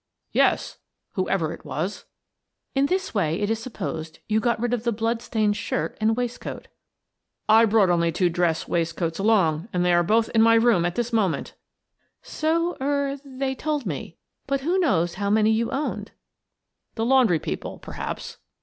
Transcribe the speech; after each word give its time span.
"Yes— 0.31 0.79
whoever 1.15 1.53
it 1.53 1.63
was."" 1.63 2.05
In 2.73 2.87
this 2.87 3.13
way, 3.13 3.39
it 3.39 3.51
is 3.51 3.59
supposed, 3.59 4.17
you 4.27 4.39
got 4.39 4.59
rid 4.59 4.73
of 4.73 4.83
the 4.83 4.91
blood 4.91 5.21
stained 5.21 5.55
shirt 5.55 5.95
and 6.01 6.17
waistcoat"" 6.17 6.69
I 7.47 7.65
brought 7.65 7.91
only 7.91 8.11
two 8.11 8.27
dress 8.27 8.67
waistcoats 8.67 9.19
along 9.19 9.69
and 9.71 9.85
they 9.85 9.93
are 9.93 10.01
both 10.01 10.29
in 10.33 10.41
my 10.41 10.55
room 10.55 10.85
at 10.85 10.95
this 10.95 11.13
moment." 11.13 11.53
"So— 12.23 12.75
er— 12.81 13.19
they 13.23 13.53
told 13.53 13.85
me. 13.85 14.17
But 14.47 14.61
who 14.61 14.79
knows 14.79 15.13
how 15.21 15.29
many 15.29 15.51
you 15.51 15.69
owned? 15.69 16.13
""The 16.95 17.05
laundry 17.05 17.37
people, 17.37 17.77
perhaps." 17.77 18.37